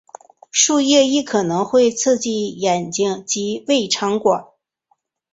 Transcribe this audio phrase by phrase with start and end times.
[0.51, 4.47] 树液亦可能会刺激眼睛及胃肠管。